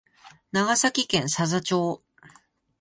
[0.51, 2.01] 長崎県佐々町